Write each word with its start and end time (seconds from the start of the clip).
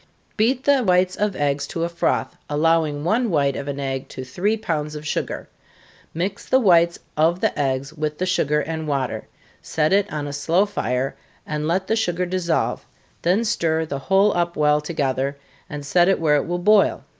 Beat 0.35 0.63
the 0.63 0.81
whites 0.83 1.15
of 1.15 1.35
eggs 1.35 1.67
to 1.67 1.83
a 1.83 1.87
froth, 1.87 2.35
allowing 2.49 3.03
one 3.03 3.29
white 3.29 3.55
of 3.55 3.67
an 3.67 3.79
egg 3.79 4.07
to 4.07 4.23
three 4.23 4.57
pounds 4.57 4.95
of 4.95 5.05
sugar 5.05 5.47
mix 6.11 6.47
the 6.49 6.59
whites 6.59 6.97
of 7.15 7.39
the 7.39 7.55
eggs 7.59 7.93
with 7.93 8.17
the 8.17 8.25
sugar 8.25 8.61
and 8.61 8.87
water, 8.87 9.27
set 9.61 9.93
it 9.93 10.11
on 10.11 10.25
a 10.25 10.33
slow 10.33 10.65
fire, 10.65 11.15
and 11.45 11.67
let 11.67 11.85
the 11.85 11.95
sugar 11.95 12.25
dissolve, 12.25 12.83
then 13.21 13.45
stir 13.45 13.85
the 13.85 13.99
whole 13.99 14.35
up 14.35 14.57
well 14.57 14.81
together, 14.81 15.37
and 15.69 15.85
set 15.85 16.07
it 16.09 16.19
where 16.19 16.37
it 16.37 16.47
will 16.47 16.57
boil. 16.57 17.03